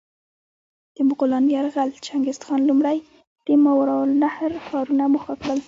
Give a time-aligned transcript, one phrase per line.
[0.95, 2.97] د مغولانو یرغل: چنګیزخان لومړی
[3.45, 5.59] د ماورالنهر ښارونه موخه کړل.